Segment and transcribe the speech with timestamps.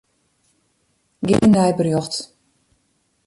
[1.27, 2.13] Gean nei berjocht.